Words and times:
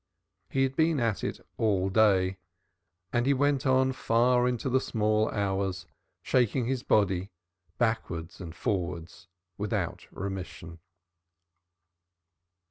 He 0.49 0.63
had 0.63 0.75
been 0.75 0.99
at 0.99 1.23
it 1.23 1.39
all 1.57 1.89
day, 1.91 2.39
and 3.13 3.27
he 3.27 3.35
went 3.35 3.67
on 3.67 3.93
far 3.93 4.47
into 4.47 4.67
the 4.67 4.81
small 4.81 5.29
hours, 5.29 5.85
shaking 6.23 6.65
his 6.65 6.81
body 6.81 7.29
backwards 7.77 8.41
and 8.41 8.55
forwards 8.55 9.27
without 9.59 10.07
remission. 10.11 10.79